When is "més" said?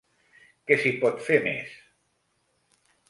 1.45-1.77